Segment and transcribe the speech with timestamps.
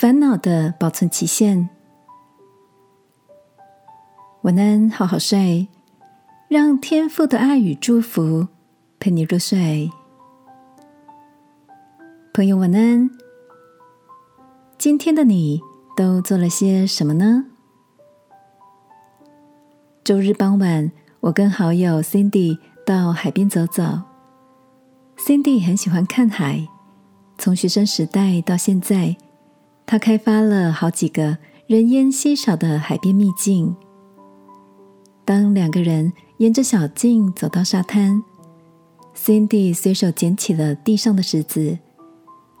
[0.00, 1.68] 烦恼的保存期限。
[4.42, 5.66] 晚安，好好睡，
[6.46, 8.46] 让天父的爱与祝福
[9.00, 9.90] 陪你入睡。
[12.32, 13.10] 朋友，晚安。
[14.78, 15.60] 今天的你
[15.96, 17.46] 都做了些什么呢？
[20.04, 22.56] 周日傍晚，我跟好友 Cindy
[22.86, 23.82] 到海边走走。
[25.16, 26.68] Cindy 很喜欢看海，
[27.36, 29.16] 从学生时代到现在，
[29.90, 33.74] 他开发了好几个人烟稀少的海边秘境。
[35.24, 38.22] 当两个人沿着小径走到沙滩
[39.16, 41.78] ，Cindy 随手捡起了地上的石子，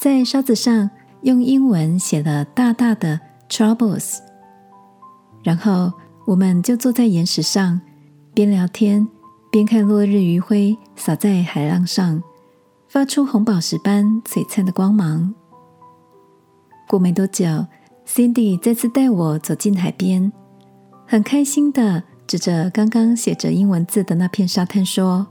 [0.00, 0.90] 在沙子上
[1.22, 4.18] 用英文写了大大的 “Troubles”。
[5.44, 5.92] 然后
[6.26, 7.80] 我们就坐在岩石上，
[8.34, 9.06] 边聊天
[9.52, 12.20] 边看落日余晖洒在海浪上。
[12.88, 15.32] 发出红宝石般璀璨的光芒。
[16.88, 17.46] 过没多久
[18.06, 20.32] ，Cindy 再次带我走进海边，
[21.06, 25.26] 很开心的指着刚刚写着英文字的那片沙滩说：“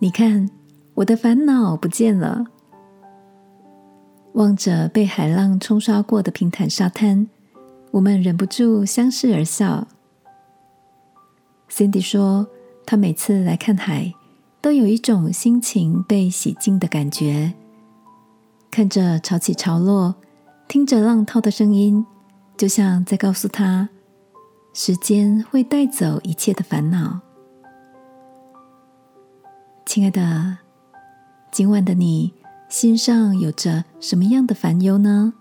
[0.00, 0.50] 你看，
[0.94, 2.44] 我的烦恼不见了。”
[4.34, 7.28] 望着被海浪冲刷过的平坦沙滩，
[7.92, 9.86] 我们忍不住相视而笑。
[11.70, 12.48] Cindy 说
[12.84, 14.12] ：“她每次来看海。”
[14.60, 17.52] 都有一种心情被洗净的感觉，
[18.74, 20.16] 看着潮起潮落，
[20.66, 22.04] 听着浪涛的声音，
[22.56, 23.88] 就像在告诉他，
[24.72, 27.20] 时间会带走一切的烦恼。
[29.86, 30.58] 亲爱的，
[31.52, 32.34] 今晚的你
[32.68, 35.34] 心上有着什么样的烦忧呢？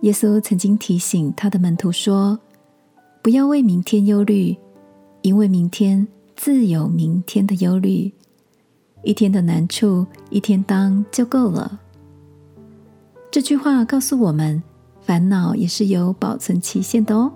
[0.00, 2.40] 耶稣曾经提醒他的门徒说
[3.20, 4.56] ：“不要为明天忧虑，
[5.20, 8.12] 因为明天。”自有明天的忧虑，
[9.06, 11.78] 一天的难处一天当就够了。
[13.30, 14.60] 这句话告诉我们，
[15.00, 17.30] 烦恼也是有保存期限的哦。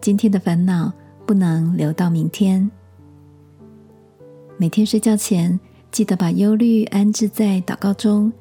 [0.00, 0.92] 今天的烦恼
[1.24, 2.68] 不能留到明天。
[4.56, 5.60] 每天睡觉前，
[5.92, 8.32] 记得把忧虑安置在祷告中，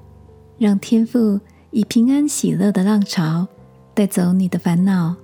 [0.57, 1.39] 让天父
[1.69, 3.47] 以平安喜乐的浪潮
[3.93, 5.15] 带走你的烦恼。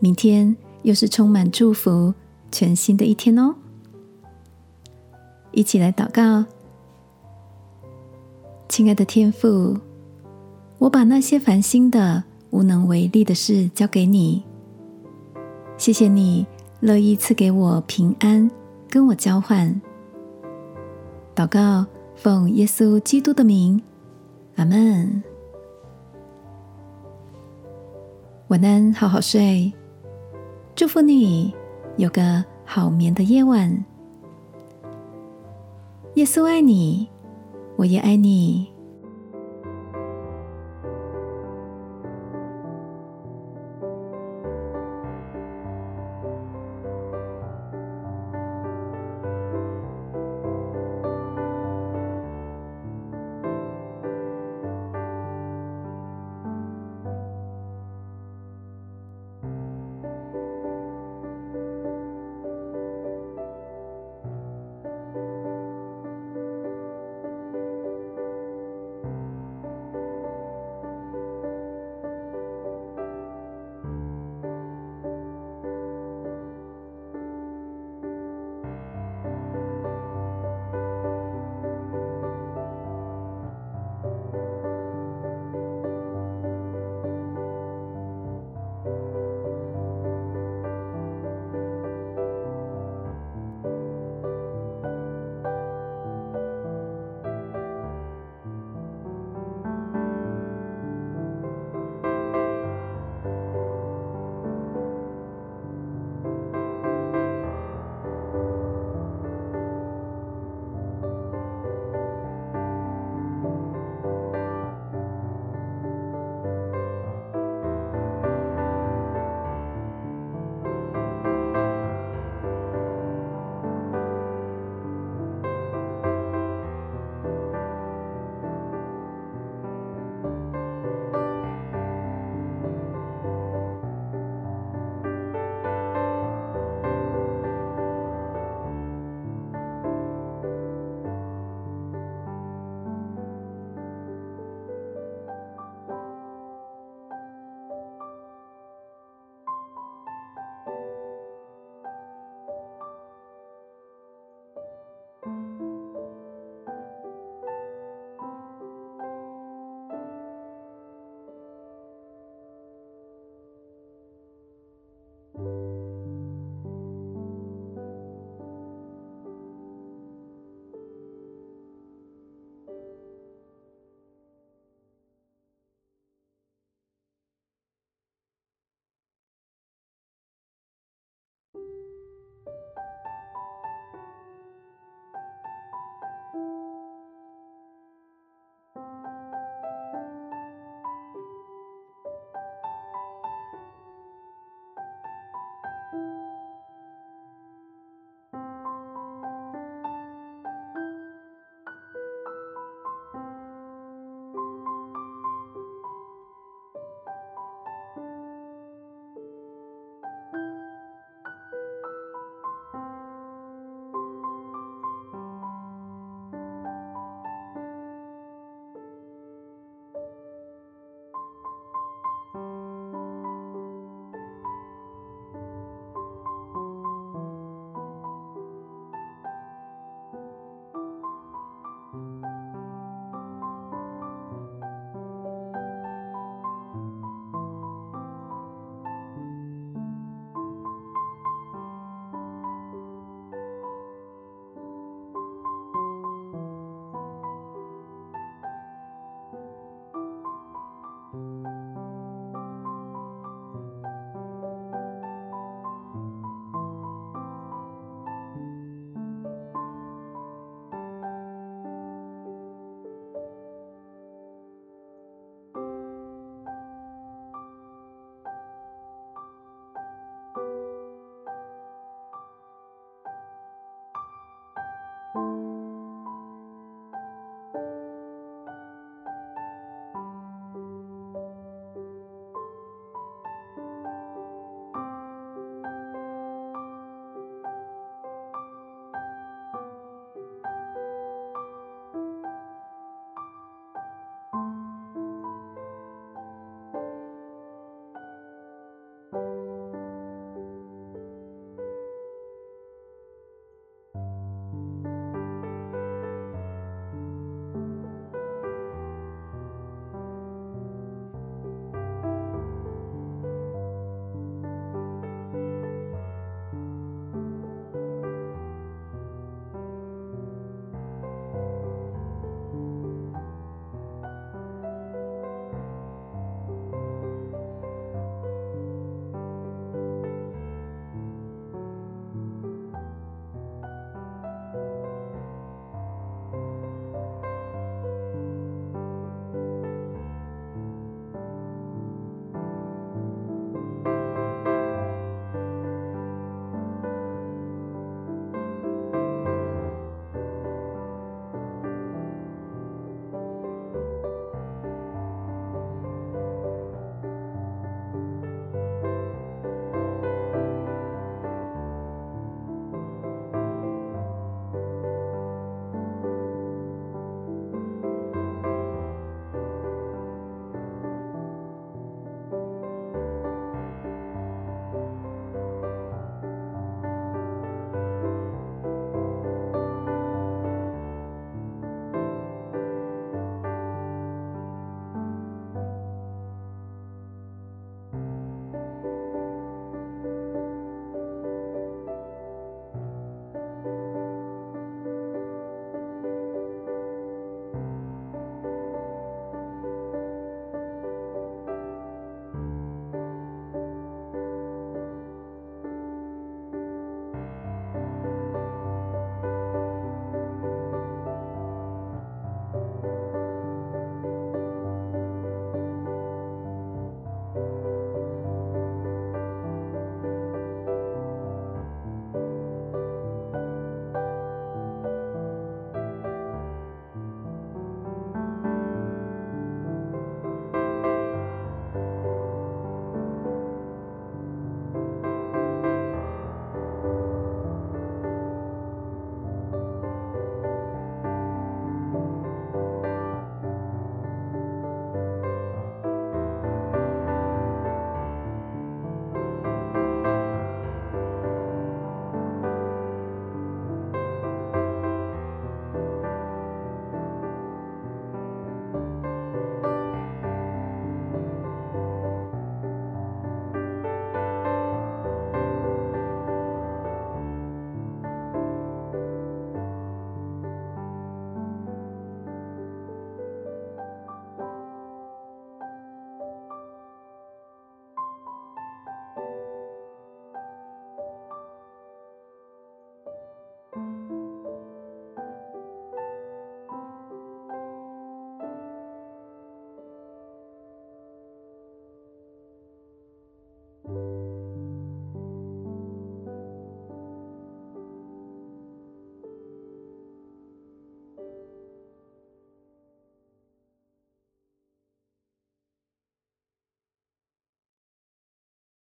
[0.00, 2.12] 明天又是充满祝福。
[2.50, 3.54] 全新的一天哦，
[5.54, 6.44] 一起来祷告，
[8.68, 9.78] 亲爱的天父，
[10.78, 14.42] 我把那些烦心的、无能为力的事交给你。
[15.76, 16.46] 谢谢你
[16.80, 18.50] 乐意赐给我平安，
[18.88, 19.80] 跟我交换。
[21.34, 21.86] 祷告，
[22.16, 23.80] 奉耶稣基督的名，
[24.56, 25.22] 阿门。
[28.48, 29.72] 晚安，好好睡，
[30.74, 31.54] 祝福你。
[31.96, 33.84] 有个好眠的夜晚，
[36.14, 37.08] 耶稣爱你，
[37.76, 38.73] 我也爱你。